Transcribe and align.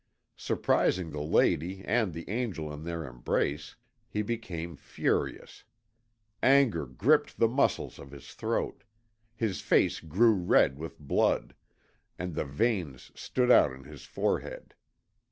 Surprising 0.37 1.11
the 1.11 1.21
lady 1.21 1.83
and 1.85 2.11
the 2.11 2.27
angel 2.27 2.73
in 2.73 2.85
their 2.85 3.05
embrace, 3.05 3.75
he 4.09 4.23
became 4.23 4.75
furious; 4.75 5.63
anger 6.41 6.87
gripped 6.87 7.37
the 7.37 7.47
muscles 7.47 7.99
of 7.99 8.09
his 8.09 8.33
throat, 8.33 8.83
his 9.35 9.61
face 9.61 9.99
grew 9.99 10.33
red 10.33 10.79
with 10.79 10.97
blood, 10.97 11.53
and 12.17 12.33
the 12.33 12.45
veins 12.45 13.11
stood 13.13 13.51
out 13.51 13.71
on 13.71 13.83
his 13.83 14.03
forehead. 14.03 14.73